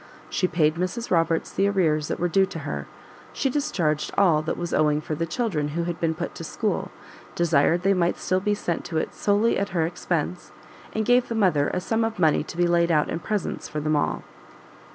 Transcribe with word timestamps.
She 0.31 0.47
paid 0.47 0.77
Mrs 0.77 1.11
Roberts 1.11 1.51
the 1.51 1.67
arrears 1.67 2.07
that 2.07 2.19
were 2.19 2.27
due 2.27 2.47
to 2.47 2.57
her, 2.65 2.87
she 3.33 3.51
discharged 3.51 4.09
all 4.17 4.41
that 4.41 4.57
was 4.57 4.73
owing 4.73 4.99
for 4.99 5.13
the 5.13 5.27
children 5.27 5.67
who 5.77 5.83
had 5.83 5.99
been 5.99 6.15
put 6.15 6.33
to 6.33 6.43
school, 6.43 6.89
desired 7.35 7.83
they 7.83 7.93
might 7.93 8.17
still 8.17 8.39
be 8.39 8.55
sent 8.55 8.83
to 8.85 8.97
it 8.97 9.13
solely 9.13 9.59
at 9.59 9.69
her 9.77 9.85
expense, 9.85 10.51
and 10.91 11.05
gave 11.05 11.27
the 11.27 11.35
mother 11.35 11.67
a 11.71 11.79
sum 11.79 12.03
of 12.03 12.17
money 12.17 12.43
to 12.45 12.57
be 12.57 12.65
laid 12.65 12.89
out 12.91 13.11
in 13.11 13.19
presents 13.19 13.69
for 13.69 13.79
them 13.79 13.95
all. 13.95 14.23